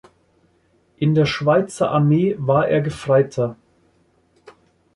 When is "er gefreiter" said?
2.67-3.55